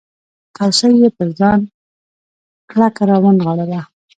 [0.57, 1.59] کوسۍ یې پر خپل ځان
[2.71, 3.81] کلکه راونغاړله.